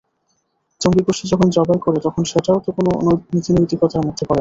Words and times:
জঙ্গিগোষ্ঠী 0.81 1.25
যখন 1.31 1.47
জবাই 1.49 1.79
করে, 1.81 1.97
তখন 2.05 2.23
সেটাও 2.31 2.57
তো 2.65 2.69
কোনো 2.77 2.91
নীতিনৈতিকতার 3.33 4.05
মধ্যে 4.07 4.23
পড়ে 4.25 4.37
না। 4.37 4.39